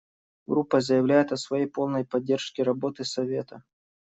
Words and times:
Группа 0.47 0.79
заявляет 0.81 1.31
о 1.31 1.37
своей 1.37 1.67
полной 1.67 2.05
поддержке 2.05 2.63
работы 2.63 3.03
Совета. 3.05 3.63